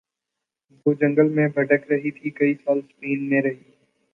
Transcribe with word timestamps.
وہ 0.85 0.93
جنگل 0.93 1.29
میں 1.29 1.47
بھٹک 1.55 1.91
رہی 1.91 2.11
تھی 2.11 2.29
کئی 2.31 2.53
سال 2.55 2.81
سپین 2.81 3.29
میں 3.29 3.41
رہیں 3.41 3.63